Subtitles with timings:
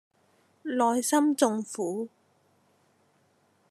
[0.63, 2.07] 內心縱苦